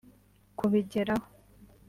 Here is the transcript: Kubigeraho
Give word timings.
Kubigeraho 0.57 1.15